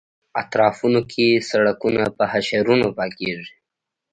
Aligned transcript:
اطرافونو 0.41 1.01
کې 1.11 1.27
سړکونه 1.49 2.03
په 2.17 2.23
حشرونو 2.31 2.87
پاکېږي. 2.97 3.53